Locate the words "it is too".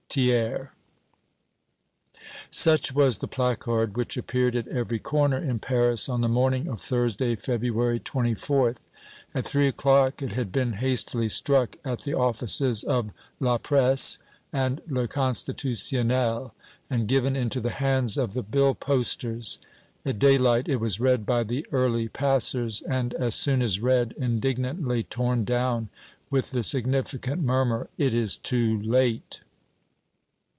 27.97-28.81